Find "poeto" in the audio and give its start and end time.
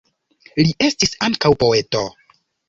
1.65-2.03